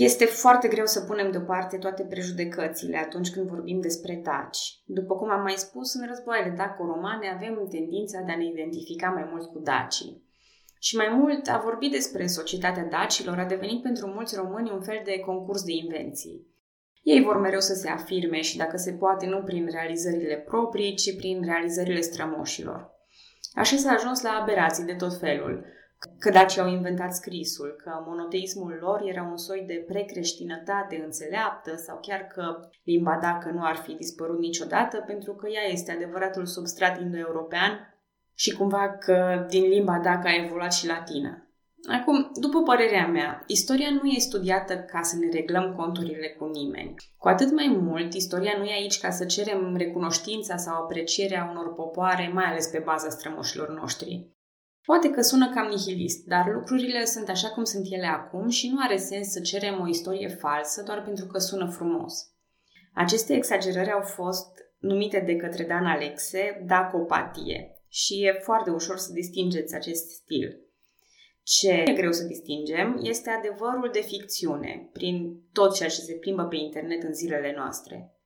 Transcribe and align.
Este 0.00 0.24
foarte 0.24 0.68
greu 0.68 0.86
să 0.86 1.00
punem 1.00 1.30
deoparte 1.30 1.76
toate 1.76 2.02
prejudecățile 2.02 2.96
atunci 2.96 3.30
când 3.30 3.48
vorbim 3.48 3.80
despre 3.80 4.20
daci. 4.24 4.82
După 4.84 5.14
cum 5.14 5.30
am 5.30 5.42
mai 5.42 5.54
spus, 5.56 5.94
în 5.94 6.06
războaiele 6.06 6.54
daco-romane 6.56 7.28
avem 7.28 7.66
tendința 7.70 8.20
de 8.20 8.32
a 8.32 8.36
ne 8.36 8.44
identifica 8.44 9.08
mai 9.08 9.28
mult 9.30 9.50
cu 9.52 9.58
dacii. 9.58 10.22
Și 10.78 10.96
mai 10.96 11.08
mult, 11.08 11.48
a 11.48 11.60
vorbi 11.64 11.88
despre 11.88 12.26
societatea 12.26 12.84
dacilor 12.84 13.38
a 13.38 13.44
devenit 13.44 13.82
pentru 13.82 14.06
mulți 14.06 14.36
români 14.36 14.70
un 14.70 14.82
fel 14.82 15.00
de 15.04 15.18
concurs 15.18 15.62
de 15.62 15.72
invenții. 15.72 16.46
Ei 17.02 17.22
vor 17.22 17.40
mereu 17.40 17.60
să 17.60 17.74
se 17.74 17.88
afirme 17.88 18.40
și, 18.40 18.56
dacă 18.56 18.76
se 18.76 18.92
poate, 18.92 19.26
nu 19.26 19.42
prin 19.42 19.68
realizările 19.70 20.36
proprii, 20.36 20.94
ci 20.94 21.16
prin 21.16 21.44
realizările 21.44 22.00
strămoșilor. 22.00 22.90
Așa 23.54 23.76
s-a 23.76 23.90
ajuns 23.90 24.22
la 24.22 24.30
aberații 24.30 24.84
de 24.84 24.94
tot 24.94 25.18
felul, 25.18 25.64
că 26.18 26.30
dacii 26.30 26.60
au 26.60 26.68
inventat 26.68 27.14
scrisul, 27.14 27.76
că 27.84 28.02
monoteismul 28.06 28.78
lor 28.80 29.00
era 29.04 29.22
un 29.22 29.36
soi 29.36 29.64
de 29.66 29.84
precreștinătate 29.86 31.02
înțeleaptă 31.04 31.76
sau 31.76 31.98
chiar 32.00 32.20
că 32.20 32.68
limba 32.82 33.18
dacă 33.22 33.50
nu 33.50 33.64
ar 33.64 33.76
fi 33.76 33.94
dispărut 33.94 34.38
niciodată 34.38 35.04
pentru 35.06 35.34
că 35.34 35.48
ea 35.48 35.72
este 35.72 35.92
adevăratul 35.92 36.46
substrat 36.46 37.00
indo-european 37.00 37.94
și 38.34 38.56
cumva 38.56 38.96
că 38.98 39.46
din 39.48 39.68
limba 39.68 39.98
dacă 39.98 40.26
a 40.28 40.44
evoluat 40.44 40.72
și 40.72 40.86
latina. 40.86 41.42
Acum, 41.86 42.30
după 42.34 42.62
părerea 42.62 43.06
mea, 43.06 43.44
istoria 43.46 43.90
nu 43.90 44.08
e 44.08 44.18
studiată 44.18 44.74
ca 44.74 45.02
să 45.02 45.16
ne 45.16 45.28
reglăm 45.32 45.74
conturile 45.76 46.28
cu 46.38 46.44
nimeni. 46.44 46.94
Cu 47.16 47.28
atât 47.28 47.52
mai 47.52 47.78
mult, 47.80 48.14
istoria 48.14 48.54
nu 48.58 48.64
e 48.64 48.72
aici 48.72 49.00
ca 49.00 49.10
să 49.10 49.24
cerem 49.24 49.76
recunoștința 49.76 50.56
sau 50.56 50.82
aprecierea 50.82 51.48
unor 51.50 51.74
popoare, 51.74 52.30
mai 52.34 52.44
ales 52.44 52.66
pe 52.66 52.82
baza 52.84 53.08
strămoșilor 53.08 53.68
noștri. 53.68 54.37
Poate 54.90 55.10
că 55.10 55.20
sună 55.20 55.50
cam 55.54 55.68
nihilist, 55.68 56.24
dar 56.24 56.52
lucrurile 56.52 57.04
sunt 57.04 57.28
așa 57.28 57.48
cum 57.48 57.64
sunt 57.64 57.86
ele 57.90 58.06
acum 58.06 58.48
și 58.48 58.68
nu 58.68 58.76
are 58.80 58.96
sens 58.96 59.28
să 59.28 59.40
cerem 59.40 59.80
o 59.80 59.88
istorie 59.88 60.28
falsă 60.28 60.82
doar 60.82 61.02
pentru 61.02 61.26
că 61.26 61.38
sună 61.38 61.70
frumos. 61.70 62.14
Aceste 62.94 63.34
exagerări 63.34 63.90
au 63.90 64.00
fost 64.00 64.48
numite 64.78 65.20
de 65.26 65.36
către 65.36 65.64
Dan 65.64 65.86
Alexe 65.86 66.64
dacopatie 66.66 67.82
și 67.88 68.24
e 68.24 68.40
foarte 68.42 68.70
ușor 68.70 68.96
să 68.96 69.12
distingeți 69.12 69.74
acest 69.74 70.10
stil. 70.10 70.60
Ce 71.42 71.70
e 71.86 71.92
greu 71.92 72.12
să 72.12 72.24
distingem 72.24 73.00
este 73.02 73.30
adevărul 73.30 73.90
de 73.92 74.00
ficțiune 74.00 74.88
prin 74.92 75.42
tot 75.52 75.74
ceea 75.74 75.88
ce 75.88 76.00
se 76.00 76.14
plimbă 76.14 76.42
pe 76.44 76.56
internet 76.56 77.02
în 77.02 77.14
zilele 77.14 77.52
noastre. 77.56 78.17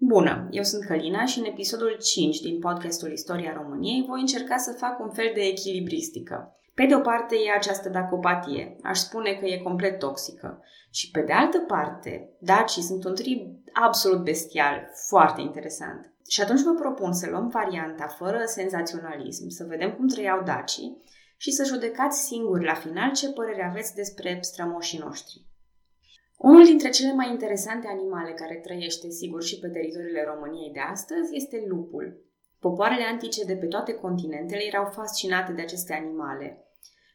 Bună, 0.00 0.48
eu 0.50 0.62
sunt 0.62 0.84
Călina 0.84 1.24
și 1.24 1.38
în 1.38 1.44
episodul 1.44 1.96
5 2.00 2.40
din 2.40 2.58
podcastul 2.58 3.12
Istoria 3.12 3.52
României 3.52 4.04
voi 4.08 4.20
încerca 4.20 4.56
să 4.56 4.72
fac 4.72 5.00
un 5.00 5.10
fel 5.10 5.30
de 5.34 5.40
echilibristică. 5.40 6.56
Pe 6.74 6.86
de 6.86 6.94
o 6.94 7.00
parte 7.00 7.36
e 7.36 7.50
această 7.56 7.88
dacopatie, 7.88 8.76
aș 8.82 8.98
spune 8.98 9.32
că 9.32 9.46
e 9.46 9.58
complet 9.58 9.98
toxică. 9.98 10.62
Și 10.90 11.10
pe 11.10 11.20
de 11.20 11.32
altă 11.32 11.58
parte, 11.58 12.30
dacii 12.40 12.82
sunt 12.82 13.04
un 13.04 13.14
trib 13.14 13.40
absolut 13.72 14.24
bestial, 14.24 14.90
foarte 15.08 15.40
interesant. 15.40 16.12
Și 16.28 16.40
atunci 16.40 16.62
vă 16.62 16.72
propun 16.72 17.12
să 17.12 17.30
luăm 17.30 17.48
varianta 17.48 18.06
fără 18.06 18.42
senzaționalism, 18.44 19.48
să 19.48 19.64
vedem 19.68 19.92
cum 19.92 20.08
trăiau 20.08 20.42
dacii 20.42 21.02
și 21.36 21.50
să 21.50 21.64
judecați 21.64 22.24
singuri 22.24 22.64
la 22.64 22.74
final 22.74 23.12
ce 23.12 23.32
părere 23.32 23.68
aveți 23.70 23.94
despre 23.94 24.38
strămoșii 24.40 24.98
noștri. 24.98 25.47
Unul 26.38 26.64
dintre 26.64 26.88
cele 26.88 27.12
mai 27.12 27.30
interesante 27.30 27.88
animale 27.88 28.32
care 28.32 28.54
trăiește, 28.54 29.10
sigur, 29.10 29.42
și 29.42 29.58
pe 29.58 29.68
teritoriile 29.68 30.24
României 30.32 30.72
de 30.72 30.80
astăzi 30.80 31.36
este 31.36 31.64
lupul. 31.68 32.26
Popoarele 32.60 33.04
antice 33.04 33.44
de 33.44 33.56
pe 33.56 33.66
toate 33.66 33.94
continentele 33.94 34.64
erau 34.66 34.90
fascinate 34.92 35.52
de 35.52 35.62
aceste 35.62 35.94
animale. 35.94 36.66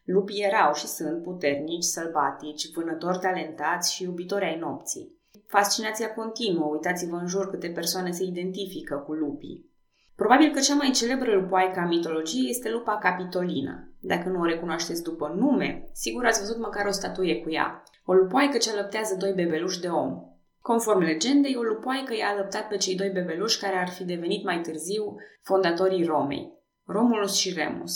Lupii 0.04 0.44
erau 0.44 0.74
și 0.74 0.86
sunt 0.86 1.22
puternici, 1.22 1.84
sălbatici, 1.84 2.72
vânători 2.74 3.18
talentați 3.18 3.94
și 3.94 4.02
iubitori 4.02 4.44
ai 4.44 4.58
nopții. 4.58 5.18
Fascinația 5.46 6.14
continuă, 6.14 6.66
uitați-vă 6.72 7.16
în 7.16 7.26
jur 7.26 7.50
câte 7.50 7.68
persoane 7.68 8.10
se 8.10 8.24
identifică 8.24 8.96
cu 9.06 9.12
lupii. 9.12 9.72
Probabil 10.16 10.50
că 10.50 10.60
cea 10.60 10.74
mai 10.74 10.90
celebră 10.90 11.34
lupoaică 11.34 11.80
a 11.80 11.86
mitologiei 11.86 12.50
este 12.50 12.70
lupa 12.70 12.98
Capitolina. 12.98 13.88
Dacă 14.00 14.28
nu 14.28 14.40
o 14.40 14.44
recunoașteți 14.44 15.02
după 15.02 15.34
nume, 15.36 15.88
sigur 15.92 16.24
ați 16.24 16.40
văzut 16.40 16.58
măcar 16.58 16.86
o 16.86 16.90
statuie 16.90 17.42
cu 17.42 17.50
ea. 17.50 17.82
O 18.06 18.12
lupoaică 18.12 18.58
ce 18.58 18.70
alăptează 18.70 19.16
doi 19.16 19.32
bebeluși 19.32 19.80
de 19.80 19.88
om. 19.88 20.22
Conform 20.60 21.00
legendei, 21.00 21.56
o 21.56 21.62
lupoaică 21.62 22.14
i-a 22.14 22.28
alăptat 22.28 22.68
pe 22.68 22.76
cei 22.76 22.96
doi 22.96 23.08
bebeluși 23.08 23.60
care 23.60 23.76
ar 23.76 23.88
fi 23.88 24.04
devenit 24.04 24.44
mai 24.44 24.60
târziu 24.60 25.16
fondatorii 25.42 26.04
Romei, 26.04 26.52
Romulus 26.86 27.34
și 27.34 27.52
Remus. 27.52 27.92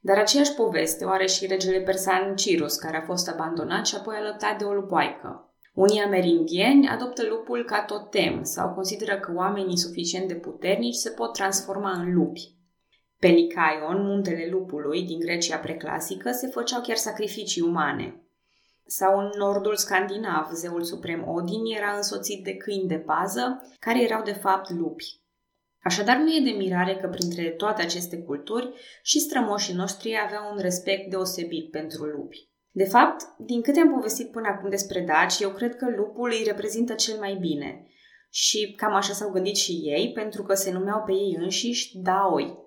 Dar 0.00 0.18
aceeași 0.18 0.54
poveste 0.54 1.04
o 1.04 1.08
are 1.08 1.26
și 1.26 1.46
regele 1.46 1.80
persan 1.80 2.36
Cirus, 2.36 2.76
care 2.76 2.96
a 2.96 3.04
fost 3.04 3.28
abandonat 3.28 3.86
și 3.86 3.94
apoi 3.94 4.16
alăptat 4.16 4.58
de 4.58 4.64
o 4.64 4.72
lupoaică. 4.72 5.54
Unii 5.74 6.00
amerindieni 6.00 6.88
adoptă 6.88 7.22
lupul 7.28 7.64
ca 7.64 7.84
totem 7.84 8.42
sau 8.42 8.74
consideră 8.74 9.18
că 9.18 9.32
oamenii 9.34 9.78
suficient 9.78 10.28
de 10.28 10.34
puternici 10.34 10.94
se 10.94 11.10
pot 11.10 11.32
transforma 11.32 11.90
în 11.90 12.14
lupi. 12.14 12.54
Pe 13.18 13.26
Licaion, 13.26 14.02
muntele 14.02 14.48
lupului 14.50 15.02
din 15.02 15.18
Grecia 15.18 15.56
preclasică, 15.56 16.30
se 16.30 16.46
făceau 16.46 16.80
chiar 16.80 16.96
sacrificii 16.96 17.62
umane. 17.62 18.25
Sau 18.86 19.18
în 19.18 19.30
nordul 19.36 19.76
scandinav, 19.76 20.50
zeul 20.52 20.82
suprem 20.82 21.28
Odin 21.28 21.64
era 21.76 21.96
însoțit 21.96 22.44
de 22.44 22.56
câini 22.56 22.88
de 22.88 22.98
pază, 22.98 23.72
care 23.78 24.02
erau 24.02 24.22
de 24.22 24.32
fapt 24.32 24.70
lupi. 24.70 25.20
Așadar, 25.82 26.16
nu 26.16 26.34
e 26.34 26.40
de 26.44 26.50
mirare 26.50 26.96
că 26.96 27.08
printre 27.08 27.50
toate 27.50 27.82
aceste 27.82 28.18
culturi 28.18 28.74
și 29.02 29.20
strămoșii 29.20 29.74
noștri 29.74 30.18
aveau 30.24 30.52
un 30.52 30.58
respect 30.60 31.10
deosebit 31.10 31.70
pentru 31.70 32.04
lupi. 32.04 32.48
De 32.70 32.84
fapt, 32.84 33.22
din 33.38 33.62
câte 33.62 33.80
am 33.80 33.90
povestit 33.90 34.30
până 34.30 34.48
acum 34.48 34.70
despre 34.70 35.00
daci, 35.00 35.40
eu 35.40 35.50
cred 35.50 35.76
că 35.76 35.86
lupul 35.96 36.30
îi 36.30 36.42
reprezintă 36.46 36.94
cel 36.94 37.18
mai 37.18 37.34
bine. 37.40 37.86
Și 38.30 38.74
cam 38.76 38.94
așa 38.94 39.12
s-au 39.12 39.30
gândit 39.30 39.56
și 39.56 39.72
ei, 39.72 40.12
pentru 40.12 40.42
că 40.42 40.54
se 40.54 40.72
numeau 40.72 41.02
pe 41.06 41.12
ei 41.12 41.36
înșiși 41.38 41.98
daoi. 41.98 42.58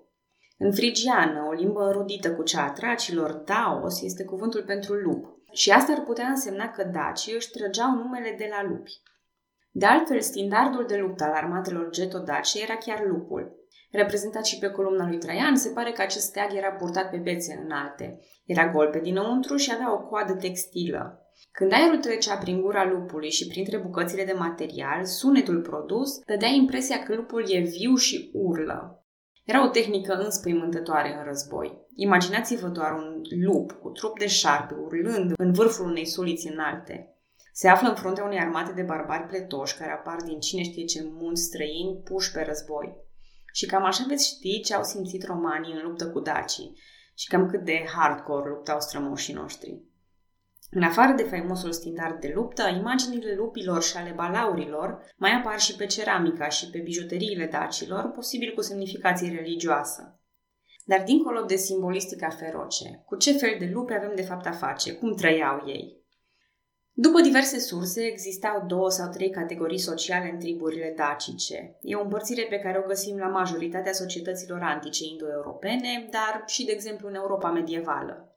În 0.58 0.72
frigiană, 0.72 1.46
o 1.48 1.52
limbă 1.52 1.80
înrudită 1.80 2.32
cu 2.32 2.42
cea 2.42 2.64
a 2.64 2.70
tracilor, 2.70 3.32
daos 3.32 4.02
este 4.02 4.24
cuvântul 4.24 4.62
pentru 4.62 4.94
lup. 4.94 5.39
Și 5.52 5.70
asta 5.70 5.92
ar 5.92 6.00
putea 6.00 6.26
însemna 6.26 6.70
că 6.70 6.84
dacii 6.84 7.34
își 7.34 7.50
trăgeau 7.50 7.90
numele 7.90 8.34
de 8.38 8.48
la 8.50 8.68
lupi. 8.68 9.00
De 9.70 9.86
altfel, 9.86 10.20
standardul 10.20 10.86
de 10.86 10.96
luptă 10.96 11.24
al 11.24 11.32
armatelor 11.32 11.90
getodace 11.90 12.62
era 12.62 12.76
chiar 12.76 13.04
lupul. 13.06 13.58
Reprezentat 13.90 14.44
și 14.44 14.58
pe 14.58 14.70
columna 14.70 15.06
lui 15.06 15.18
Traian, 15.18 15.56
se 15.56 15.70
pare 15.70 15.92
că 15.92 16.02
acest 16.02 16.26
steag 16.26 16.54
era 16.54 16.72
purtat 16.72 17.10
pe 17.10 17.16
bețe 17.16 17.62
înalte. 17.64 18.20
Era 18.46 18.68
gol 18.68 18.88
pe 18.88 18.98
dinăuntru 18.98 19.56
și 19.56 19.72
avea 19.72 19.92
o 19.92 19.98
coadă 19.98 20.32
textilă. 20.32 21.24
Când 21.52 21.72
aerul 21.72 21.98
trecea 21.98 22.36
prin 22.36 22.60
gura 22.60 22.84
lupului 22.84 23.30
și 23.30 23.46
printre 23.46 23.78
bucățile 23.78 24.24
de 24.24 24.32
material, 24.32 25.04
sunetul 25.04 25.60
produs 25.60 26.18
dădea 26.26 26.48
impresia 26.48 27.02
că 27.02 27.14
lupul 27.14 27.44
e 27.52 27.60
viu 27.60 27.94
și 27.94 28.30
urlă. 28.32 28.99
Era 29.44 29.64
o 29.64 29.68
tehnică 29.68 30.12
înspăimântătoare 30.12 31.16
în 31.18 31.24
război. 31.24 31.86
Imaginați-vă 31.94 32.68
doar 32.68 32.92
un 32.92 33.20
lup 33.44 33.72
cu 33.72 33.88
trup 33.88 34.18
de 34.18 34.26
șarpe 34.26 34.74
urlând 34.74 35.32
în 35.36 35.52
vârful 35.52 35.86
unei 35.86 36.06
suliți 36.06 36.48
înalte. 36.48 37.14
Se 37.52 37.68
află 37.68 37.88
în 37.88 37.94
fruntea 37.94 38.24
unei 38.24 38.38
armate 38.38 38.72
de 38.72 38.82
barbari 38.82 39.26
pletoși 39.26 39.76
care 39.76 39.92
apar 39.92 40.16
din 40.24 40.40
cine 40.40 40.62
știe 40.62 40.84
ce 40.84 41.00
munți 41.12 41.42
străini 41.42 42.00
puși 42.04 42.32
pe 42.32 42.42
război. 42.42 42.96
Și 43.52 43.66
cam 43.66 43.84
așa 43.84 44.04
veți 44.08 44.26
ști 44.26 44.60
ce 44.60 44.74
au 44.74 44.82
simțit 44.82 45.24
romanii 45.24 45.72
în 45.72 45.82
luptă 45.82 46.10
cu 46.10 46.20
dacii 46.20 46.78
și 47.14 47.28
cam 47.28 47.46
cât 47.46 47.64
de 47.64 47.84
hardcore 47.96 48.48
luptau 48.48 48.80
strămoșii 48.80 49.34
noștri. 49.34 49.82
În 50.72 50.82
afară 50.82 51.12
de 51.12 51.22
faimosul 51.22 51.72
standard 51.72 52.20
de 52.20 52.32
luptă, 52.34 52.68
imaginile 52.68 53.34
lupilor 53.34 53.82
și 53.82 53.96
ale 53.96 54.12
balaurilor 54.16 55.02
mai 55.16 55.30
apar 55.32 55.60
și 55.60 55.76
pe 55.76 55.86
ceramica 55.86 56.48
și 56.48 56.70
pe 56.70 56.78
bijuteriile 56.78 57.46
dacilor, 57.46 58.10
posibil 58.10 58.54
cu 58.54 58.60
semnificație 58.60 59.34
religioasă. 59.34 60.20
Dar 60.84 61.02
dincolo 61.02 61.44
de 61.44 61.56
simbolistica 61.56 62.28
feroce, 62.28 63.02
cu 63.06 63.16
ce 63.16 63.32
fel 63.32 63.56
de 63.58 63.70
lupi 63.72 63.94
avem 63.94 64.12
de 64.14 64.22
fapt 64.22 64.46
a 64.46 64.50
face, 64.50 64.92
cum 64.92 65.14
trăiau 65.14 65.62
ei? 65.66 65.98
După 66.92 67.20
diverse 67.20 67.58
surse, 67.58 68.02
existau 68.02 68.64
două 68.66 68.90
sau 68.90 69.10
trei 69.10 69.30
categorii 69.30 69.78
sociale 69.78 70.30
în 70.32 70.38
triburile 70.38 70.94
dacice. 70.96 71.76
E 71.80 71.94
o 71.94 72.02
împărțire 72.02 72.46
pe 72.48 72.58
care 72.58 72.78
o 72.78 72.86
găsim 72.86 73.16
la 73.16 73.26
majoritatea 73.26 73.92
societăților 73.92 74.60
antice 74.62 75.04
indo-europene, 75.04 76.08
dar 76.10 76.42
și, 76.46 76.64
de 76.64 76.72
exemplu, 76.72 77.08
în 77.08 77.14
Europa 77.14 77.50
medievală. 77.50 78.29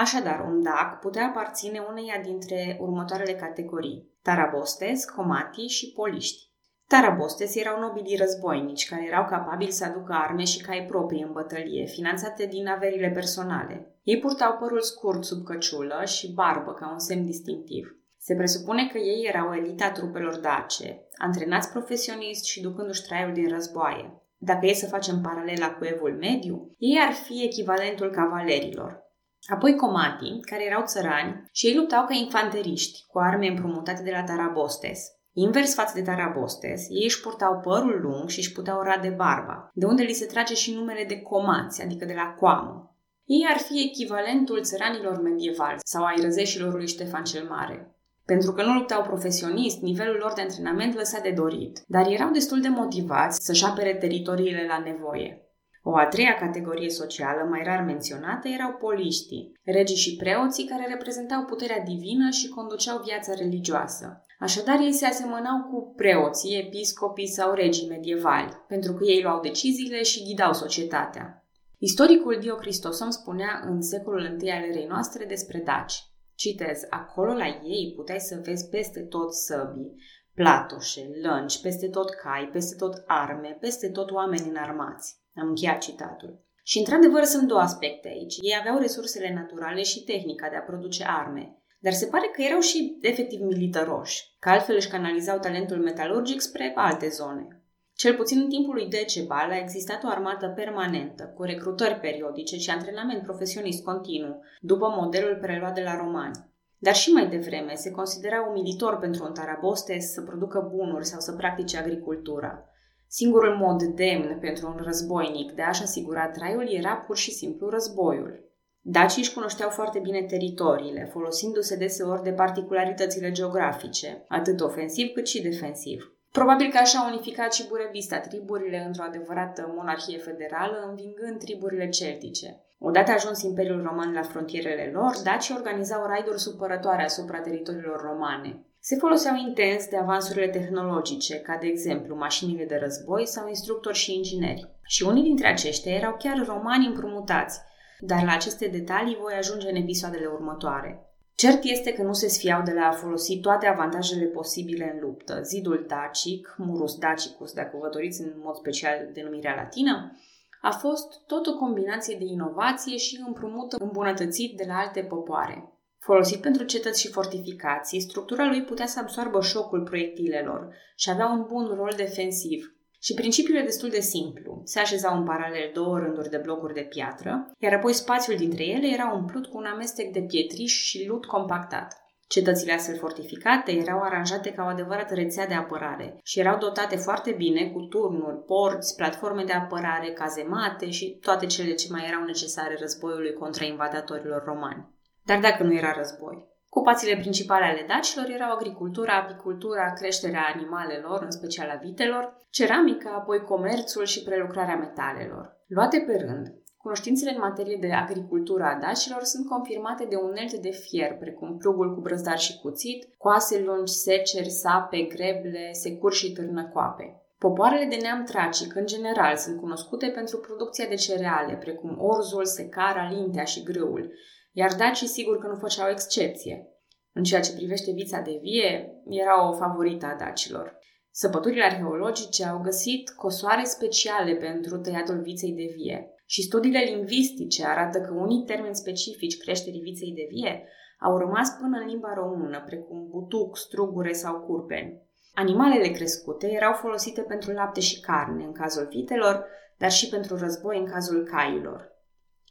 Așadar, 0.00 0.40
un 0.50 0.62
dac 0.62 0.98
putea 1.00 1.26
aparține 1.26 1.78
uneia 1.90 2.20
dintre 2.22 2.76
următoarele 2.80 3.32
categorii, 3.32 4.08
tarabostes, 4.22 5.04
comati 5.04 5.66
și 5.66 5.92
poliști. 5.92 6.48
Tarabostes 6.86 7.54
erau 7.56 7.80
nobilii 7.80 8.16
războinici 8.16 8.88
care 8.88 9.04
erau 9.06 9.24
capabili 9.24 9.70
să 9.70 9.84
aducă 9.84 10.12
arme 10.12 10.44
și 10.44 10.62
cai 10.62 10.84
proprii 10.88 11.22
în 11.22 11.32
bătălie, 11.32 11.84
finanțate 11.86 12.46
din 12.46 12.66
averile 12.66 13.08
personale. 13.08 13.94
Ei 14.02 14.18
purtau 14.18 14.56
părul 14.58 14.80
scurt 14.80 15.24
sub 15.24 15.44
căciulă 15.44 16.02
și 16.04 16.32
barbă 16.32 16.72
ca 16.72 16.90
un 16.92 16.98
semn 16.98 17.24
distinctiv. 17.24 17.96
Se 18.18 18.34
presupune 18.34 18.88
că 18.92 18.98
ei 18.98 19.26
erau 19.28 19.54
elita 19.54 19.90
trupelor 19.90 20.36
dace, 20.36 21.06
antrenați 21.16 21.70
profesionist 21.70 22.44
și 22.44 22.60
ducându-și 22.60 23.02
traiul 23.02 23.32
din 23.32 23.48
războaie. 23.48 24.22
Dacă 24.38 24.66
e 24.66 24.72
să 24.72 24.86
facem 24.86 25.20
paralela 25.20 25.70
cu 25.70 25.84
evul 25.84 26.16
mediu, 26.20 26.74
ei 26.78 26.98
ar 27.06 27.12
fi 27.12 27.44
echivalentul 27.44 28.10
cavalerilor. 28.10 28.99
Apoi 29.46 29.76
comatii, 29.76 30.40
care 30.40 30.64
erau 30.64 30.82
țărani 30.84 31.44
și 31.52 31.66
ei 31.66 31.74
luptau 31.74 32.06
ca 32.06 32.14
infanteriști, 32.14 33.04
cu 33.06 33.18
arme 33.18 33.46
împrumutate 33.46 34.02
de 34.02 34.10
la 34.10 34.22
Tarabostes. 34.22 35.00
Invers 35.32 35.74
față 35.74 35.92
de 35.94 36.02
Tarabostes, 36.02 36.86
ei 36.88 37.04
își 37.04 37.20
purtau 37.20 37.60
părul 37.60 38.00
lung 38.02 38.28
și 38.28 38.38
își 38.38 38.52
puteau 38.52 38.82
rade 38.82 39.08
barba, 39.08 39.70
de 39.74 39.86
unde 39.86 40.02
li 40.02 40.12
se 40.12 40.26
trage 40.26 40.54
și 40.54 40.74
numele 40.74 41.04
de 41.04 41.20
comați, 41.20 41.82
adică 41.82 42.04
de 42.04 42.14
la 42.14 42.34
coamă. 42.38 42.94
Ei 43.24 43.46
ar 43.50 43.58
fi 43.58 43.82
echivalentul 43.82 44.62
țăranilor 44.62 45.20
medievali 45.22 45.78
sau 45.84 46.04
ai 46.04 46.20
răzeșilor 46.22 46.74
lui 46.74 46.86
Ștefan 46.86 47.24
cel 47.24 47.48
Mare. 47.48 47.94
Pentru 48.24 48.52
că 48.52 48.62
nu 48.62 48.72
luptau 48.72 49.02
profesionist, 49.02 49.80
nivelul 49.80 50.16
lor 50.16 50.32
de 50.32 50.40
antrenament 50.40 50.94
lăsa 50.94 51.20
de 51.20 51.30
dorit, 51.30 51.82
dar 51.86 52.06
erau 52.06 52.30
destul 52.30 52.60
de 52.60 52.68
motivați 52.68 53.44
să-și 53.44 53.64
apere 53.64 53.94
teritoriile 53.94 54.66
la 54.68 54.78
nevoie. 54.78 55.49
O 55.82 55.96
a 55.96 56.06
treia 56.06 56.34
categorie 56.34 56.88
socială, 56.88 57.46
mai 57.48 57.62
rar 57.64 57.84
menționată, 57.84 58.48
erau 58.48 58.72
poliștii, 58.72 59.60
regii 59.64 59.96
și 59.96 60.16
preoții 60.16 60.66
care 60.66 60.86
reprezentau 60.88 61.44
puterea 61.44 61.80
divină 61.80 62.30
și 62.30 62.48
conduceau 62.48 63.02
viața 63.04 63.34
religioasă. 63.34 64.24
Așadar, 64.38 64.78
ei 64.80 64.92
se 64.92 65.06
asemănau 65.06 65.62
cu 65.70 65.94
preoții, 65.96 66.58
episcopii 66.58 67.26
sau 67.28 67.52
regii 67.52 67.88
medievali, 67.88 68.64
pentru 68.68 68.92
că 68.92 69.04
ei 69.04 69.22
luau 69.22 69.40
deciziile 69.40 70.02
și 70.02 70.24
ghidau 70.24 70.52
societatea. 70.52 71.44
Istoricul 71.78 72.38
Diocristosom 72.40 73.10
spunea 73.10 73.62
în 73.64 73.82
secolul 73.82 74.36
I 74.40 74.50
al 74.50 74.62
erei 74.62 74.86
noastre 74.86 75.24
despre 75.24 75.62
daci. 75.64 75.94
Citez, 76.34 76.80
acolo 76.90 77.32
la 77.32 77.46
ei 77.46 77.92
puteai 77.96 78.20
să 78.20 78.40
vezi 78.44 78.68
peste 78.68 79.00
tot 79.00 79.34
săbii, 79.34 79.94
platoșe, 80.34 81.10
lănci, 81.22 81.60
peste 81.60 81.88
tot 81.88 82.10
cai, 82.10 82.48
peste 82.52 82.76
tot 82.76 83.02
arme, 83.06 83.56
peste 83.60 83.90
tot 83.90 84.10
oameni 84.10 84.48
înarmați. 84.48 85.19
Am 85.34 85.48
încheiat 85.48 85.78
citatul. 85.78 86.44
Și 86.62 86.78
într-adevăr 86.78 87.24
sunt 87.24 87.48
două 87.48 87.60
aspecte 87.60 88.08
aici. 88.08 88.36
Ei 88.40 88.56
aveau 88.60 88.78
resursele 88.78 89.32
naturale 89.34 89.82
și 89.82 90.04
tehnica 90.04 90.48
de 90.48 90.56
a 90.56 90.60
produce 90.60 91.04
arme, 91.06 91.60
dar 91.78 91.92
se 91.92 92.06
pare 92.06 92.26
că 92.32 92.42
erau 92.42 92.60
și 92.60 92.98
efectiv 93.00 93.40
militaroși, 93.40 94.36
că 94.38 94.48
altfel 94.48 94.74
își 94.74 94.88
canalizau 94.88 95.38
talentul 95.38 95.76
metalurgic 95.76 96.40
spre 96.40 96.72
alte 96.74 97.08
zone. 97.08 97.62
Cel 97.94 98.14
puțin 98.14 98.40
în 98.40 98.48
timpul 98.48 98.74
lui 98.74 98.88
Decebal 98.88 99.50
a 99.50 99.58
existat 99.58 100.04
o 100.04 100.08
armată 100.08 100.48
permanentă, 100.48 101.32
cu 101.36 101.42
recrutări 101.42 102.00
periodice 102.00 102.56
și 102.56 102.70
antrenament 102.70 103.22
profesionist 103.22 103.84
continuu, 103.84 104.42
după 104.60 104.94
modelul 104.96 105.38
preluat 105.40 105.74
de 105.74 105.82
la 105.82 105.96
romani. 105.96 106.48
Dar 106.78 106.94
și 106.94 107.10
mai 107.10 107.28
devreme 107.28 107.74
se 107.74 107.90
considera 107.90 108.46
umilitor 108.48 108.98
pentru 108.98 109.24
un 109.24 109.32
tarabostes 109.32 110.12
să 110.12 110.22
producă 110.22 110.70
bunuri 110.74 111.06
sau 111.06 111.20
să 111.20 111.32
practice 111.32 111.78
agricultura. 111.78 112.69
Singurul 113.12 113.56
mod 113.56 113.82
demn 113.82 114.38
pentru 114.40 114.66
un 114.66 114.82
războinic 114.84 115.52
de 115.52 115.62
a-și 115.62 115.82
asigura 115.82 116.28
traiul 116.28 116.68
era 116.72 116.94
pur 116.96 117.16
și 117.16 117.30
simplu 117.30 117.68
războiul. 117.68 118.44
Dacii 118.80 119.22
își 119.22 119.32
cunoșteau 119.32 119.70
foarte 119.70 119.98
bine 119.98 120.22
teritoriile, 120.22 121.08
folosindu-se 121.12 121.76
deseori 121.76 122.22
de 122.22 122.32
particularitățile 122.32 123.30
geografice, 123.30 124.24
atât 124.28 124.60
ofensiv 124.60 125.12
cât 125.12 125.26
și 125.26 125.42
defensiv. 125.42 126.14
Probabil 126.32 126.70
că 126.70 126.78
așa 126.78 126.98
a 126.98 127.08
unificat 127.08 127.52
și 127.52 127.66
Burebista 127.68 128.18
triburile 128.18 128.84
într-o 128.86 129.02
adevărată 129.02 129.72
monarhie 129.76 130.18
federală, 130.18 130.84
învingând 130.88 131.38
triburile 131.38 131.88
celtice. 131.88 132.60
Odată 132.78 133.10
ajuns 133.10 133.42
Imperiul 133.42 133.82
Roman 133.82 134.12
la 134.12 134.22
frontierele 134.22 134.90
lor, 134.92 135.12
dacii 135.24 135.54
organizau 135.56 136.06
raiduri 136.06 136.40
supărătoare 136.40 137.02
asupra 137.02 137.40
teritoriilor 137.40 138.00
romane. 138.02 138.64
Se 138.82 138.96
foloseau 138.96 139.36
intens 139.36 139.88
de 139.88 139.96
avansurile 139.96 140.48
tehnologice, 140.48 141.36
ca 141.40 141.56
de 141.60 141.66
exemplu 141.66 142.16
mașinile 142.16 142.64
de 142.64 142.76
război 142.76 143.26
sau 143.26 143.48
instructori 143.48 143.96
și 143.96 144.14
ingineri. 144.14 144.68
Și 144.82 145.02
unii 145.02 145.22
dintre 145.22 145.46
aceștia 145.46 145.94
erau 145.94 146.16
chiar 146.18 146.44
romani 146.46 146.86
împrumutați, 146.86 147.60
dar 148.00 148.24
la 148.24 148.32
aceste 148.32 148.66
detalii 148.66 149.18
voi 149.20 149.34
ajunge 149.34 149.68
în 149.68 149.76
episoadele 149.76 150.26
următoare. 150.26 151.04
Cert 151.34 151.62
este 151.62 151.92
că 151.92 152.02
nu 152.02 152.12
se 152.12 152.28
sfiau 152.28 152.62
de 152.62 152.72
la 152.72 152.86
a 152.86 152.92
folosi 152.92 153.38
toate 153.38 153.66
avantajele 153.66 154.24
posibile 154.24 154.92
în 154.94 155.00
luptă. 155.00 155.40
Zidul 155.42 155.84
dacic, 155.88 156.54
murus 156.58 156.98
dacicus, 156.98 157.52
dacă 157.52 157.76
vă 157.80 157.88
doriți 157.88 158.20
în 158.20 158.32
mod 158.42 158.54
special 158.54 159.10
denumirea 159.12 159.54
latină, 159.54 160.18
a 160.60 160.70
fost 160.70 161.26
tot 161.26 161.46
o 161.46 161.56
combinație 161.56 162.16
de 162.18 162.24
inovație 162.24 162.96
și 162.96 163.22
împrumut 163.26 163.72
îmbunătățit 163.72 164.56
de 164.56 164.64
la 164.66 164.74
alte 164.74 165.00
popoare. 165.00 165.72
Folosit 166.02 166.40
pentru 166.40 166.64
cetăți 166.64 167.00
și 167.00 167.10
fortificații, 167.10 168.00
structura 168.00 168.46
lui 168.46 168.62
putea 168.62 168.86
să 168.86 168.98
absoarbă 168.98 169.40
șocul 169.40 169.82
proiectilelor 169.82 170.74
și 170.96 171.10
avea 171.10 171.26
un 171.26 171.44
bun 171.48 171.66
rol 171.76 171.92
defensiv. 171.96 172.74
Și 173.00 173.14
principiul 173.14 173.56
e 173.56 173.62
destul 173.62 173.88
de 173.88 174.00
simplu. 174.00 174.60
Se 174.64 174.78
așezau 174.80 175.16
în 175.16 175.24
paralel 175.24 175.70
două 175.74 175.98
rânduri 175.98 176.30
de 176.30 176.36
blocuri 176.36 176.74
de 176.74 176.80
piatră, 176.80 177.52
iar 177.58 177.72
apoi 177.72 177.92
spațiul 177.92 178.36
dintre 178.36 178.64
ele 178.64 178.86
era 178.86 179.12
umplut 179.14 179.46
cu 179.46 179.56
un 179.56 179.64
amestec 179.64 180.12
de 180.12 180.20
pietriș 180.20 180.72
și 180.72 181.06
lut 181.06 181.26
compactat. 181.26 181.94
Cetățile 182.28 182.72
astfel 182.72 182.96
fortificate 182.96 183.72
erau 183.72 184.00
aranjate 184.02 184.52
ca 184.52 184.62
o 184.64 184.66
adevărată 184.66 185.14
rețea 185.14 185.46
de 185.46 185.54
apărare 185.54 186.18
și 186.22 186.40
erau 186.40 186.58
dotate 186.58 186.96
foarte 186.96 187.32
bine 187.32 187.70
cu 187.70 187.80
turnuri, 187.80 188.44
porți, 188.44 188.96
platforme 188.96 189.44
de 189.44 189.52
apărare, 189.52 190.12
cazemate 190.12 190.90
și 190.90 191.18
toate 191.20 191.46
cele 191.46 191.74
ce 191.74 191.86
mai 191.90 192.04
erau 192.08 192.24
necesare 192.24 192.76
războiului 192.78 193.32
contra 193.32 193.64
invadatorilor 193.64 194.42
romani. 194.44 194.98
Dar 195.30 195.40
dacă 195.40 195.62
nu 195.62 195.74
era 195.74 195.92
război? 195.96 196.48
Ocupațiile 196.68 197.16
principale 197.16 197.64
ale 197.64 197.84
dacilor 197.88 198.28
erau 198.28 198.50
agricultura, 198.52 199.14
apicultura, 199.16 199.92
creșterea 199.92 200.50
animalelor, 200.54 201.22
în 201.22 201.30
special 201.30 201.68
a 201.70 201.80
vitelor, 201.84 202.36
ceramica, 202.50 203.10
apoi 203.10 203.40
comerțul 203.40 204.04
și 204.04 204.22
prelucrarea 204.22 204.76
metalelor. 204.76 205.44
Luate 205.66 205.98
pe 206.06 206.16
rând, 206.26 206.46
Cunoștințele 206.76 207.30
în 207.30 207.40
materie 207.40 207.76
de 207.80 207.92
agricultură 207.92 208.64
a 208.64 208.78
dacilor 208.80 209.22
sunt 209.22 209.48
confirmate 209.48 210.04
de 210.04 210.16
unelte 210.16 210.56
de 210.56 210.70
fier, 210.70 211.16
precum 211.18 211.56
plugul 211.56 211.94
cu 211.94 212.00
brăzdar 212.00 212.38
și 212.38 212.58
cuțit, 212.60 213.08
coase 213.18 213.62
lungi, 213.62 213.92
seceri, 213.92 214.50
sape, 214.50 215.00
greble, 215.02 215.72
securi 215.72 216.14
și 216.14 216.32
târnăcoape. 216.32 217.22
Popoarele 217.38 217.84
de 217.84 217.96
neam 217.96 218.24
tracic, 218.24 218.74
în 218.74 218.86
general, 218.86 219.36
sunt 219.36 219.60
cunoscute 219.60 220.06
pentru 220.06 220.38
producția 220.38 220.86
de 220.88 220.94
cereale, 220.94 221.54
precum 221.56 221.96
orzul, 222.00 222.44
secara, 222.44 223.10
lintea 223.10 223.44
și 223.44 223.62
grâul, 223.62 224.12
iar 224.52 224.74
dacii 224.74 225.06
sigur 225.06 225.38
că 225.38 225.46
nu 225.46 225.56
făceau 225.56 225.88
excepție. 225.90 226.68
În 227.12 227.22
ceea 227.22 227.40
ce 227.40 227.54
privește 227.54 227.92
vița 227.92 228.20
de 228.20 228.38
vie, 228.42 228.92
era 229.08 229.48
o 229.48 229.52
favorită 229.52 230.06
a 230.06 230.16
dacilor. 230.24 230.78
Săpăturile 231.10 231.64
arheologice 231.64 232.44
au 232.44 232.60
găsit 232.60 233.10
cosoare 233.10 233.64
speciale 233.64 234.34
pentru 234.34 234.78
tăiatul 234.78 235.20
viței 235.20 235.52
de 235.52 235.72
vie 235.76 236.14
și 236.26 236.42
studiile 236.42 236.78
lingvistice 236.78 237.66
arată 237.66 238.00
că 238.00 238.12
unii 238.14 238.44
termeni 238.46 238.74
specifici 238.74 239.38
creșterii 239.38 239.80
viței 239.80 240.12
de 240.12 240.26
vie 240.28 240.64
au 241.00 241.18
rămas 241.18 241.50
până 241.60 241.78
în 241.78 241.86
limba 241.86 242.14
română, 242.14 242.62
precum 242.66 243.08
butuc, 243.08 243.56
strugure 243.56 244.12
sau 244.12 244.40
curpeni. 244.40 245.02
Animalele 245.34 245.88
crescute 245.88 246.46
erau 246.52 246.72
folosite 246.72 247.20
pentru 247.20 247.52
lapte 247.52 247.80
și 247.80 248.00
carne 248.00 248.44
în 248.44 248.52
cazul 248.52 248.86
vitelor, 248.90 249.46
dar 249.78 249.90
și 249.90 250.08
pentru 250.08 250.36
război 250.36 250.78
în 250.78 250.86
cazul 250.86 251.24
cailor. 251.24 251.88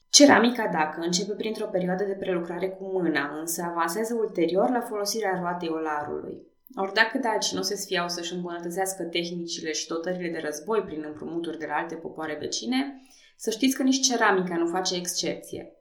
Ceramica, 0.09 0.67
dacă 0.67 0.99
începe 1.01 1.33
printr-o 1.33 1.65
perioadă 1.65 2.03
de 2.03 2.13
prelucrare 2.13 2.69
cu 2.69 2.85
mâna, 2.91 3.37
însă 3.39 3.63
avansează 3.69 4.13
ulterior 4.13 4.69
la 4.69 4.81
folosirea 4.81 5.39
roatei 5.39 5.69
olarului. 5.69 6.47
Ori 6.75 6.93
dacă 6.93 7.17
daci 7.17 7.51
nu 7.51 7.61
se 7.61 7.75
sfiau 7.75 8.07
să-și 8.07 8.33
îmbunătățească 8.33 9.03
tehnicile 9.03 9.71
și 9.71 9.87
dotările 9.87 10.29
de 10.29 10.39
război 10.43 10.81
prin 10.81 11.03
împrumuturi 11.07 11.57
de 11.57 11.65
la 11.65 11.73
alte 11.73 11.95
popoare 11.95 12.37
vecine, 12.39 13.01
să 13.37 13.49
știți 13.49 13.75
că 13.75 13.83
nici 13.83 14.07
ceramica 14.07 14.55
nu 14.55 14.67
face 14.67 14.95
excepție. 14.95 15.73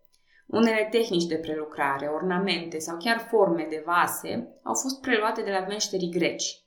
Unele 0.47 0.89
tehnici 0.91 1.27
de 1.27 1.37
prelucrare, 1.37 2.07
ornamente 2.07 2.79
sau 2.79 2.97
chiar 2.97 3.27
forme 3.31 3.67
de 3.71 3.83
vase 3.87 4.49
au 4.63 4.75
fost 4.75 5.01
preluate 5.01 5.43
de 5.43 5.51
la 5.51 5.67
meșterii 5.69 6.11
greci. 6.11 6.63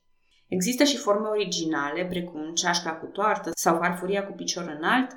Există 0.47 0.83
și 0.83 0.97
forme 0.97 1.27
originale, 1.27 2.05
precum 2.05 2.53
ceașca 2.53 2.91
cu 2.91 3.05
toartă 3.05 3.51
sau 3.53 3.77
farfuria 3.77 4.25
cu 4.25 4.33
picior 4.33 4.75
înalt, 4.77 5.11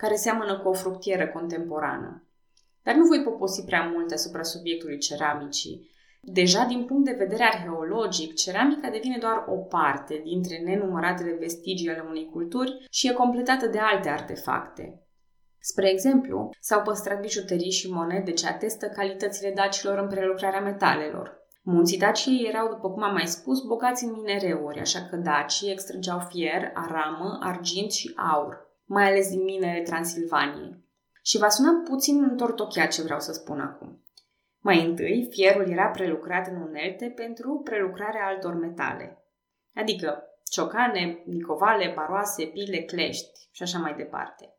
care 0.00 0.14
seamănă 0.14 0.58
cu 0.58 0.68
o 0.68 0.72
fructieră 0.72 1.26
contemporană. 1.28 2.24
Dar 2.82 2.94
nu 2.94 3.06
voi 3.06 3.22
poposi 3.22 3.64
prea 3.64 3.82
mult 3.92 4.10
asupra 4.12 4.42
subiectului 4.42 4.98
ceramicii. 4.98 5.90
Deja 6.20 6.64
din 6.64 6.84
punct 6.84 7.04
de 7.04 7.16
vedere 7.18 7.42
arheologic, 7.42 8.34
ceramica 8.34 8.90
devine 8.90 9.18
doar 9.18 9.44
o 9.48 9.56
parte 9.56 10.20
dintre 10.24 10.58
nenumăratele 10.58 11.36
vestigii 11.40 11.88
ale 11.88 12.04
unei 12.08 12.28
culturi 12.32 12.86
și 12.90 13.08
e 13.08 13.12
completată 13.12 13.66
de 13.66 13.78
alte 13.78 14.08
artefacte. 14.08 15.02
Spre 15.58 15.90
exemplu, 15.90 16.50
s-au 16.60 16.82
păstrat 16.82 17.20
bijuterii 17.20 17.70
și 17.70 17.90
monede 17.90 18.32
ce 18.32 18.46
atestă 18.46 18.86
calitățile 18.86 19.52
dacilor 19.54 19.98
în 19.98 20.08
prelucrarea 20.08 20.60
metalelor. 20.60 21.38
Munții 21.62 21.98
Daciei 21.98 22.46
erau, 22.48 22.68
după 22.68 22.90
cum 22.90 23.02
am 23.02 23.12
mai 23.12 23.26
spus, 23.26 23.60
bogați 23.60 24.04
în 24.04 24.12
minereuri, 24.12 24.80
așa 24.80 25.06
că 25.10 25.16
dacii 25.16 25.70
extrăgeau 25.70 26.18
fier, 26.18 26.70
aramă, 26.74 27.38
argint 27.40 27.92
și 27.92 28.12
aur 28.16 28.69
mai 28.92 29.06
ales 29.08 29.28
din 29.28 29.42
minele 29.42 29.80
Transilvaniei. 29.80 30.84
Și 31.22 31.38
va 31.38 31.48
suna 31.48 31.82
puțin 31.84 32.22
întortocheat 32.22 32.90
ce 32.90 33.02
vreau 33.02 33.20
să 33.20 33.32
spun 33.32 33.60
acum. 33.60 34.04
Mai 34.58 34.84
întâi, 34.84 35.26
fierul 35.30 35.70
era 35.70 35.86
prelucrat 35.86 36.46
în 36.46 36.62
unelte 36.62 37.12
pentru 37.16 37.60
prelucrarea 37.64 38.26
altor 38.26 38.54
metale, 38.54 39.24
adică 39.74 40.22
ciocane, 40.50 41.22
nicovale, 41.26 41.92
baroase, 41.94 42.44
pile, 42.44 42.82
clești 42.82 43.48
și 43.50 43.62
așa 43.62 43.78
mai 43.78 43.94
departe. 43.94 44.54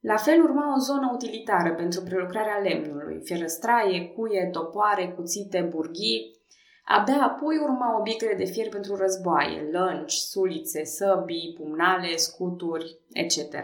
La 0.00 0.16
fel 0.16 0.42
urma 0.42 0.74
o 0.74 0.78
zonă 0.78 1.10
utilitară 1.12 1.74
pentru 1.74 2.02
prelucrarea 2.02 2.58
lemnului, 2.58 3.20
fierăstraie, 3.24 4.08
cuie, 4.08 4.48
topoare, 4.52 5.08
cuțite, 5.08 5.60
burghii. 5.60 6.39
Abia 6.84 7.22
apoi 7.22 7.56
urma 7.56 7.98
obiectele 7.98 8.34
de 8.34 8.44
fier 8.44 8.68
pentru 8.68 8.96
războaie, 8.96 9.68
lănci, 9.72 10.12
sulițe, 10.12 10.84
săbii, 10.84 11.54
pumnale, 11.56 12.16
scuturi, 12.16 12.98
etc. 13.12 13.54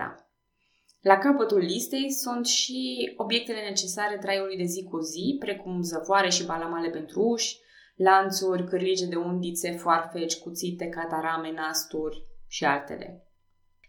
La 1.01 1.19
capătul 1.19 1.59
listei 1.59 2.11
sunt 2.11 2.47
și 2.47 3.13
obiectele 3.17 3.61
necesare 3.61 4.17
traiului 4.17 4.57
de 4.57 4.65
zi 4.65 4.85
cu 4.85 4.99
zi, 4.99 5.37
precum 5.39 5.83
zăvoare 5.83 6.29
și 6.29 6.47
balamale 6.47 6.91
pentru 6.91 7.21
uși, 7.21 7.59
lanțuri, 7.97 8.65
cârlige 8.65 9.07
de 9.07 9.17
undițe, 9.17 9.71
foarfeci, 9.71 10.39
cuțite, 10.39 10.89
catarame, 10.89 11.53
nasturi 11.53 12.25
și 12.49 12.65
altele. 12.65 13.26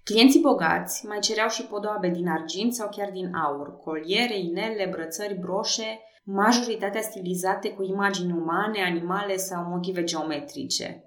Clienții 0.09 0.39
bogați 0.39 1.05
mai 1.05 1.19
cereau 1.19 1.47
și 1.47 1.65
podoabe 1.65 2.09
din 2.09 2.27
argint 2.27 2.73
sau 2.73 2.89
chiar 2.89 3.09
din 3.11 3.33
aur, 3.33 3.77
coliere, 3.77 4.39
inele, 4.39 4.87
brățări, 4.91 5.39
broșe, 5.39 5.99
majoritatea 6.23 7.01
stilizate 7.01 7.69
cu 7.73 7.83
imagini 7.83 8.31
umane, 8.31 8.81
animale 8.83 9.35
sau 9.35 9.69
motive 9.69 10.03
geometrice. 10.03 11.03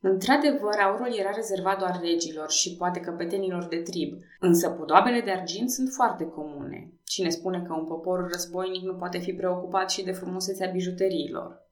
Într-adevăr, 0.00 0.74
aurul 0.84 1.18
era 1.18 1.30
rezervat 1.30 1.78
doar 1.78 2.00
regilor 2.02 2.50
și 2.50 2.76
poate 2.76 3.00
căpetenilor 3.00 3.64
de 3.64 3.76
trib, 3.76 4.12
însă 4.40 4.70
podoabele 4.70 5.20
de 5.20 5.30
argint 5.30 5.70
sunt 5.70 5.88
foarte 5.92 6.24
comune. 6.24 6.92
Cine 7.04 7.28
spune 7.28 7.62
că 7.62 7.72
un 7.72 7.86
popor 7.86 8.28
războinic 8.32 8.82
nu 8.82 8.94
poate 8.94 9.18
fi 9.18 9.32
preocupat 9.32 9.90
și 9.90 10.04
de 10.04 10.12
frumusețea 10.12 10.70
bijuteriilor? 10.70 11.64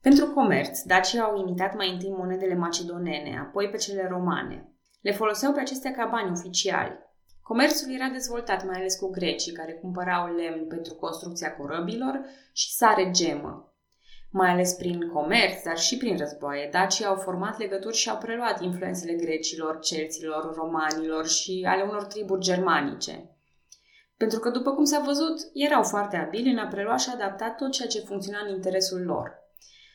Pentru 0.00 0.26
comerț, 0.26 0.82
dacii 0.82 1.18
au 1.18 1.38
imitat 1.38 1.76
mai 1.76 1.90
întâi 1.92 2.14
monedele 2.16 2.54
macedonene, 2.54 3.38
apoi 3.46 3.68
pe 3.68 3.76
cele 3.76 4.08
romane. 4.10 4.74
Le 5.00 5.12
foloseau 5.12 5.52
pe 5.52 5.60
acestea 5.60 5.92
ca 5.92 6.08
bani 6.10 6.30
oficiali. 6.30 6.98
Comerțul 7.42 7.94
era 7.94 8.08
dezvoltat 8.08 8.66
mai 8.66 8.76
ales 8.78 8.94
cu 8.96 9.10
grecii, 9.10 9.52
care 9.52 9.72
cumpărau 9.72 10.34
lemn 10.34 10.66
pentru 10.66 10.94
construcția 10.94 11.56
corăbilor 11.56 12.20
și 12.52 12.72
sare 12.72 13.10
gemă. 13.10 13.74
Mai 14.30 14.50
ales 14.50 14.72
prin 14.72 15.08
comerț, 15.08 15.62
dar 15.64 15.78
și 15.78 15.96
prin 15.96 16.16
războaie, 16.16 16.68
dacii 16.72 17.04
au 17.04 17.16
format 17.16 17.58
legături 17.58 17.96
și 17.96 18.10
au 18.10 18.16
preluat 18.18 18.62
influențele 18.62 19.12
grecilor, 19.12 19.78
celților, 19.78 20.54
romanilor 20.54 21.28
și 21.28 21.66
ale 21.68 21.82
unor 21.82 22.04
triburi 22.04 22.40
germanice. 22.40 23.30
Pentru 24.16 24.38
că, 24.38 24.50
după 24.50 24.70
cum 24.70 24.84
s-a 24.84 25.02
văzut, 25.04 25.40
erau 25.52 25.82
foarte 25.82 26.16
abili 26.16 26.50
în 26.50 26.58
a 26.58 26.66
prelua 26.66 26.96
și 26.96 27.10
adapta 27.14 27.50
tot 27.50 27.70
ceea 27.70 27.88
ce 27.88 28.00
funcționa 28.00 28.38
în 28.46 28.54
interesul 28.54 29.04
lor. 29.04 29.39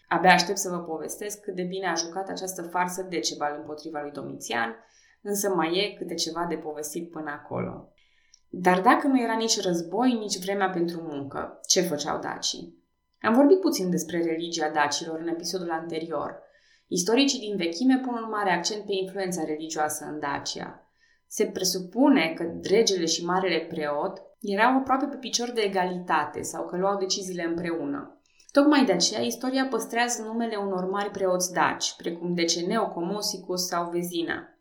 Abia 0.08 0.34
aștept 0.34 0.58
să 0.58 0.70
vă 0.70 0.80
povestesc 0.80 1.42
cât 1.42 1.56
de 1.56 1.64
bine 1.64 1.88
a 1.88 1.94
jucat 1.94 2.30
această 2.30 2.62
farsă 2.62 3.02
Decebal 3.02 3.56
împotriva 3.58 4.00
lui 4.02 4.12
Domitian, 4.12 4.76
însă 5.22 5.50
mai 5.50 5.78
e 5.78 5.96
câte 5.98 6.14
ceva 6.14 6.46
de 6.50 6.56
povestit 6.56 7.12
până 7.12 7.30
acolo. 7.32 7.90
Dar 8.50 8.82
dacă 8.82 9.08
nu 9.08 9.22
era 9.22 9.36
nici 9.36 9.62
război, 9.62 10.14
nici 10.14 10.44
vremea 10.44 10.70
pentru 10.70 11.02
muncă, 11.02 11.60
ce 11.68 11.82
făceau 11.82 12.20
dacii? 12.20 12.84
Am 13.22 13.34
vorbit 13.34 13.60
puțin 13.60 13.90
despre 13.90 14.24
religia 14.24 14.70
dacilor 14.70 15.20
în 15.20 15.28
episodul 15.28 15.72
anterior. 15.72 16.44
Istoricii 16.88 17.40
din 17.40 17.56
vechime 17.56 18.02
pun 18.06 18.14
un 18.14 18.30
mare 18.30 18.52
accent 18.52 18.86
pe 18.86 18.94
influența 19.04 19.44
religioasă 19.44 20.06
în 20.06 20.20
Dacia. 20.20 20.90
Se 21.28 21.46
presupune 21.46 22.34
că 22.36 22.44
regele 22.70 23.06
și 23.06 23.26
marele 23.26 23.60
preot 23.60 24.22
erau 24.40 24.78
aproape 24.78 25.06
pe 25.06 25.16
picior 25.16 25.52
de 25.52 25.62
egalitate 25.62 26.42
sau 26.42 26.66
că 26.66 26.78
luau 26.78 26.98
deciziile 26.98 27.44
împreună. 27.44 28.15
Tocmai 28.58 28.86
de 28.86 28.92
aceea, 28.92 29.22
istoria 29.22 29.68
păstrează 29.70 30.24
numele 30.24 30.56
unor 30.56 30.90
mari 30.90 31.10
preoți 31.10 31.54
daci, 31.54 31.96
precum 31.98 32.34
Deceneo, 32.34 32.88
Comosicus 32.88 33.68
sau 33.68 33.90
Vezina. 33.90 34.58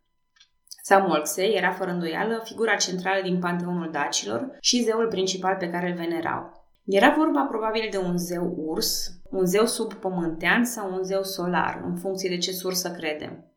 Samolxe 0.82 1.42
era 1.42 1.72
fără 1.72 1.90
îndoială 1.90 2.40
figura 2.44 2.74
centrală 2.74 3.22
din 3.22 3.38
panteonul 3.38 3.90
dacilor 3.92 4.56
și 4.60 4.82
zeul 4.82 5.08
principal 5.08 5.56
pe 5.58 5.70
care 5.70 5.90
îl 5.90 5.96
venerau. 5.96 6.68
Era 6.84 7.14
vorba 7.18 7.42
probabil 7.42 7.88
de 7.90 7.98
un 7.98 8.16
zeu 8.16 8.54
urs, 8.56 9.10
un 9.30 9.44
zeu 9.44 9.66
subpământean 9.66 10.64
sau 10.64 10.92
un 10.92 11.02
zeu 11.02 11.22
solar, 11.22 11.82
în 11.84 11.96
funcție 11.96 12.28
de 12.28 12.38
ce 12.38 12.52
sursă 12.52 12.90
credem. 12.90 13.53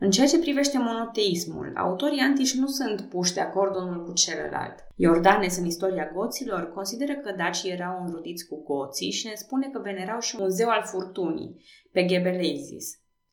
În 0.00 0.10
ceea 0.10 0.26
ce 0.26 0.38
privește 0.38 0.78
monoteismul, 0.78 1.72
autorii 1.76 2.20
antici 2.20 2.54
nu 2.54 2.66
sunt 2.66 3.00
puși 3.00 3.34
de 3.34 3.40
acord 3.40 3.76
unul 3.76 4.04
cu 4.04 4.12
celălalt. 4.12 4.74
Iordanes, 4.96 5.56
în 5.56 5.64
istoria 5.64 6.10
goților, 6.14 6.72
consideră 6.72 7.14
că 7.14 7.34
dacii 7.36 7.70
erau 7.70 8.04
înrudiți 8.04 8.46
cu 8.46 8.62
goții 8.62 9.10
și 9.10 9.26
ne 9.26 9.34
spune 9.34 9.68
că 9.72 9.80
venerau 9.82 10.20
și 10.20 10.36
un 10.40 10.48
zeu 10.48 10.68
al 10.68 10.82
furtunii, 10.84 11.64
pe 11.92 12.04
Gebelezis. 12.04 12.86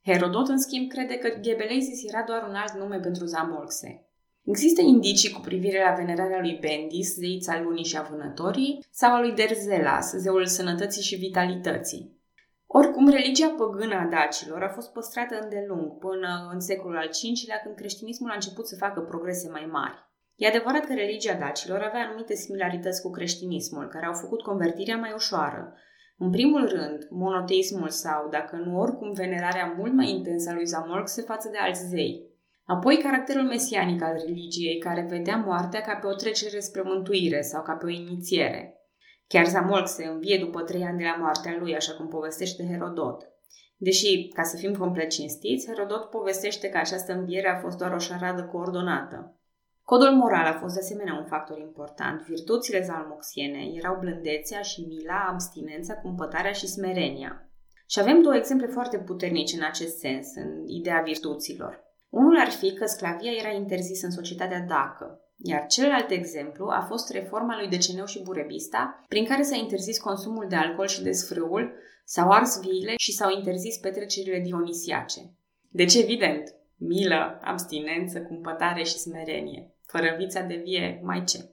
Herodot, 0.06 0.48
în 0.48 0.58
schimb, 0.58 0.90
crede 0.90 1.16
că 1.16 1.40
Gebelezis 1.40 2.04
era 2.08 2.24
doar 2.28 2.46
un 2.50 2.56
alt 2.56 2.74
nume 2.74 3.00
pentru 3.00 3.26
Zamolxe. 3.26 4.06
Există 4.44 4.82
indicii 4.82 5.32
cu 5.32 5.40
privire 5.40 5.84
la 5.84 5.96
venerarea 5.96 6.40
lui 6.40 6.58
Bendis, 6.62 7.16
zeița 7.16 7.62
lunii 7.62 7.84
și 7.84 7.98
a 7.98 8.02
vânătorii, 8.02 8.86
sau 8.92 9.14
a 9.14 9.20
lui 9.20 9.34
Derzelas, 9.34 10.14
zeul 10.18 10.46
sănătății 10.46 11.02
și 11.02 11.16
vitalității. 11.16 12.15
Oricum, 12.80 13.10
religia 13.10 13.50
păgână 13.58 13.96
a 13.96 14.08
dacilor 14.18 14.62
a 14.64 14.76
fost 14.78 14.92
păstrată 14.92 15.36
îndelung 15.42 15.98
până 16.06 16.50
în 16.54 16.60
secolul 16.60 16.98
al 16.98 17.10
V-lea, 17.20 17.60
când 17.64 17.76
creștinismul 17.76 18.30
a 18.30 18.34
început 18.34 18.68
să 18.68 18.76
facă 18.76 19.00
progrese 19.02 19.50
mai 19.50 19.68
mari. 19.72 19.98
E 20.36 20.48
adevărat 20.48 20.86
că 20.86 20.94
religia 20.94 21.34
dacilor 21.34 21.80
avea 21.82 22.02
anumite 22.06 22.36
similarități 22.36 23.02
cu 23.02 23.10
creștinismul, 23.10 23.88
care 23.88 24.06
au 24.06 24.14
făcut 24.14 24.42
convertirea 24.42 24.98
mai 24.98 25.12
ușoară. 25.16 25.74
În 26.18 26.30
primul 26.32 26.70
rând, 26.70 27.08
monoteismul 27.10 27.90
sau, 27.90 28.30
dacă 28.30 28.56
nu 28.56 28.80
oricum, 28.80 29.12
venerarea 29.12 29.74
mult 29.78 29.94
mai 29.94 30.10
intensă 30.10 30.50
a 30.50 30.54
lui 30.54 30.68
se 31.04 31.22
față 31.22 31.50
de 31.52 31.58
alți 31.58 31.88
zei. 31.88 32.30
Apoi, 32.66 32.98
caracterul 32.98 33.44
mesianic 33.44 34.02
al 34.04 34.16
religiei, 34.26 34.78
care 34.78 35.06
vedea 35.10 35.38
moartea 35.38 35.82
ca 35.82 35.96
pe 35.96 36.08
o 36.08 36.14
trecere 36.14 36.60
spre 36.60 36.82
mântuire 36.82 37.42
sau 37.42 37.64
ca 37.64 37.74
pe 37.74 37.86
o 37.86 37.90
inițiere. 37.90 38.75
Chiar 39.28 39.46
Zamolc 39.46 39.88
se 39.88 40.06
învie 40.06 40.38
după 40.38 40.62
trei 40.62 40.84
ani 40.84 40.98
de 40.98 41.04
la 41.04 41.16
moartea 41.20 41.58
lui, 41.60 41.76
așa 41.76 41.94
cum 41.94 42.08
povestește 42.08 42.68
Herodot. 42.68 43.30
Deși, 43.78 44.28
ca 44.28 44.44
să 44.44 44.58
fim 44.58 44.76
complet 44.76 45.10
cinstiți, 45.10 45.68
Herodot 45.68 46.10
povestește 46.10 46.70
că 46.70 46.78
această 46.78 47.14
înviere 47.14 47.50
a 47.50 47.60
fost 47.60 47.78
doar 47.78 47.94
o 47.94 47.98
șaradă 47.98 48.44
coordonată. 48.44 49.40
Codul 49.84 50.12
moral 50.12 50.46
a 50.46 50.60
fost 50.60 50.74
de 50.74 50.80
asemenea 50.80 51.18
un 51.20 51.26
factor 51.26 51.60
important. 51.60 52.22
Virtuțile 52.22 52.82
zalmoxiene 52.82 53.60
erau 53.74 53.98
blândețea 54.00 54.62
și 54.62 54.82
mila, 54.82 55.28
abstinența, 55.32 55.94
cumpătarea 55.94 56.52
și 56.52 56.68
smerenia. 56.68 57.50
Și 57.88 58.00
avem 58.00 58.22
două 58.22 58.36
exemple 58.36 58.68
foarte 58.68 58.98
puternice 58.98 59.56
în 59.56 59.64
acest 59.64 59.98
sens, 59.98 60.28
în 60.36 60.68
ideea 60.68 61.02
virtuților. 61.02 61.84
Unul 62.10 62.40
ar 62.40 62.50
fi 62.50 62.74
că 62.74 62.86
sclavia 62.86 63.32
era 63.32 63.52
interzisă 63.52 64.06
în 64.06 64.12
societatea 64.12 64.60
dacă, 64.60 65.25
iar 65.38 65.66
celălalt 65.66 66.10
exemplu 66.10 66.66
a 66.66 66.82
fost 66.82 67.12
reforma 67.12 67.58
lui 67.60 67.70
Deceneu 67.70 68.06
și 68.06 68.24
Burebista, 68.24 69.04
prin 69.08 69.26
care 69.26 69.42
s-a 69.42 69.56
interzis 69.56 70.00
consumul 70.00 70.46
de 70.50 70.56
alcool 70.56 70.88
și 70.88 71.04
de 71.04 71.12
sfrâul, 71.12 71.74
s-au 72.06 72.30
ars 72.30 72.60
viile 72.60 72.94
și 72.98 73.12
s-au 73.12 73.32
interzis 73.32 73.78
petrecerile 73.78 74.40
dionisiace. 74.40 75.22
Deci, 75.70 75.96
evident, 75.96 76.56
milă, 76.78 77.40
abstinență, 77.42 78.22
cumpătare 78.22 78.84
și 78.84 78.98
smerenie. 78.98 79.76
Fără 79.86 80.16
vița 80.18 80.42
de 80.42 80.56
vie, 80.56 81.00
mai 81.04 81.24
ce? 81.24 81.50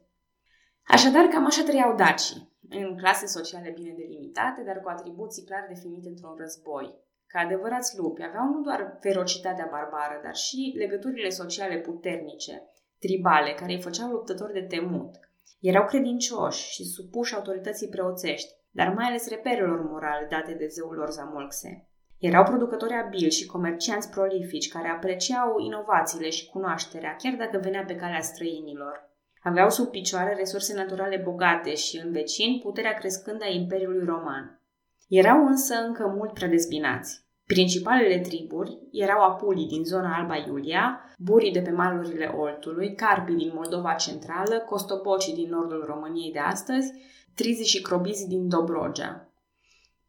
Așadar, 0.86 1.24
cam 1.24 1.46
așa 1.46 1.62
trăiau 1.62 1.96
dacii, 1.96 2.52
în 2.68 2.96
clase 2.96 3.26
sociale 3.26 3.70
bine 3.74 3.94
delimitate, 3.96 4.62
dar 4.66 4.80
cu 4.80 4.88
atribuții 4.88 5.44
clar 5.44 5.66
definite 5.68 6.08
într-un 6.08 6.34
război. 6.38 7.00
Ca 7.26 7.38
adevărați 7.40 7.98
lupi, 7.98 8.22
aveau 8.22 8.44
nu 8.44 8.60
doar 8.60 8.98
ferocitatea 9.00 9.68
barbară, 9.70 10.20
dar 10.24 10.34
și 10.34 10.72
legăturile 10.76 11.28
sociale 11.28 11.78
puternice, 11.78 12.62
tribale, 13.04 13.52
care 13.52 13.72
îi 13.72 13.82
făceau 13.82 14.08
luptători 14.10 14.52
de 14.52 14.66
temut. 14.74 15.12
Erau 15.60 15.84
credincioși 15.86 16.70
și 16.72 16.84
supuși 16.84 17.34
autorității 17.34 17.88
preoțești, 17.88 18.52
dar 18.70 18.94
mai 18.94 19.04
ales 19.04 19.28
reperelor 19.28 19.80
morale 19.90 20.26
date 20.30 20.52
de 20.52 20.66
zeul 20.66 20.94
lor 20.94 21.10
Zamolxe. 21.10 21.86
Erau 22.18 22.44
producători 22.44 22.94
abili 23.04 23.30
și 23.30 23.46
comercianți 23.46 24.10
prolifici 24.10 24.68
care 24.68 24.88
apreciau 24.88 25.58
inovațiile 25.58 26.30
și 26.30 26.50
cunoașterea, 26.50 27.16
chiar 27.16 27.34
dacă 27.38 27.58
venea 27.62 27.84
pe 27.84 27.96
calea 27.96 28.20
străinilor. 28.20 29.10
Aveau 29.42 29.70
sub 29.70 29.90
picioare 29.90 30.34
resurse 30.34 30.74
naturale 30.74 31.16
bogate 31.24 31.74
și, 31.74 31.96
în 32.04 32.12
vecin, 32.12 32.60
puterea 32.62 32.94
crescând 32.94 33.42
a 33.42 33.48
Imperiului 33.48 34.04
Roman. 34.04 34.60
Erau 35.08 35.46
însă 35.46 35.74
încă 35.74 36.06
mult 36.06 36.32
prea 36.32 36.48
dezbinați. 36.48 37.24
Principalele 37.52 38.18
triburi 38.18 38.78
erau 38.90 39.20
apulii 39.20 39.66
din 39.66 39.84
zona 39.84 40.16
Alba 40.16 40.36
Iulia, 40.36 41.00
burii 41.18 41.52
de 41.52 41.60
pe 41.60 41.70
malurile 41.70 42.26
Oltului, 42.26 42.94
carpii 42.94 43.34
din 43.34 43.50
Moldova 43.54 43.92
Centrală, 43.92 44.58
costopocii 44.58 45.34
din 45.34 45.48
nordul 45.48 45.84
României 45.86 46.32
de 46.32 46.38
astăzi, 46.38 46.92
trizii 47.34 47.66
și 47.66 47.82
crobizi 47.82 48.28
din 48.28 48.48
Dobrogea. 48.48 49.32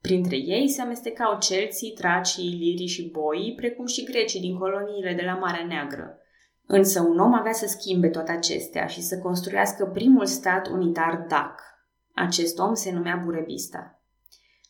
Printre 0.01 0.35
ei 0.35 0.69
se 0.69 0.81
amestecau 0.81 1.37
celții, 1.39 1.91
tracii, 1.91 2.49
lirii 2.49 2.87
și 2.87 3.09
boii, 3.11 3.55
precum 3.55 3.85
și 3.85 4.03
grecii 4.03 4.41
din 4.41 4.57
coloniile 4.57 5.13
de 5.13 5.21
la 5.25 5.33
Marea 5.33 5.65
Neagră. 5.65 6.17
Însă 6.65 7.01
un 7.01 7.19
om 7.19 7.33
avea 7.33 7.53
să 7.53 7.67
schimbe 7.67 8.07
toate 8.07 8.31
acestea 8.31 8.85
și 8.85 9.01
să 9.01 9.19
construiască 9.19 9.85
primul 9.85 10.25
stat 10.25 10.67
unitar 10.67 11.25
dac. 11.29 11.61
Acest 12.13 12.59
om 12.59 12.73
se 12.73 12.91
numea 12.91 13.21
Burebista. 13.25 14.02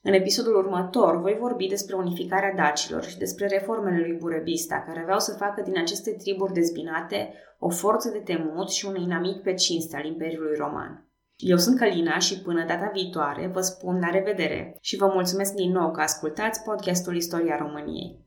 În 0.06 0.14
episodul 0.14 0.56
următor 0.56 1.22
voi 1.22 1.38
vorbi 1.40 1.68
despre 1.68 1.96
unificarea 1.96 2.54
dacilor 2.54 3.04
și 3.04 3.18
despre 3.18 3.48
reformele 3.48 4.08
lui 4.08 4.18
Burebista, 4.18 4.84
care 4.88 5.00
aveau 5.00 5.20
să 5.20 5.36
facă 5.38 5.62
din 5.62 5.78
aceste 5.78 6.12
triburi 6.12 6.54
dezbinate 6.54 7.34
o 7.60 7.70
forță 7.70 8.10
de 8.10 8.18
temut 8.18 8.70
și 8.70 8.86
un 8.86 8.96
inamic 8.96 9.42
pe 9.42 9.54
cinste 9.54 9.96
al 9.96 10.06
Imperiului 10.06 10.56
Roman. 10.58 11.08
Eu 11.36 11.58
sunt 11.58 11.78
Călina 11.78 12.20
și 12.20 12.42
până 12.42 12.66
data 12.66 12.90
viitoare 12.94 13.48
vă 13.48 13.62
spun 13.62 14.00
la 14.00 14.10
revedere 14.10 14.78
și 14.82 14.98
vă 14.98 15.12
mulțumesc 15.14 15.54
din 15.54 15.72
nou 15.72 15.92
că 15.92 16.02
ascultați 16.02 16.64
podcastul 16.64 17.16
Istoria 17.16 17.58
României. 17.58 18.23